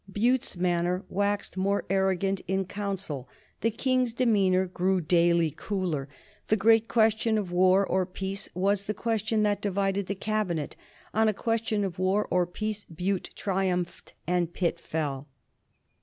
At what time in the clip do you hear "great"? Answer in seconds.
6.57-6.87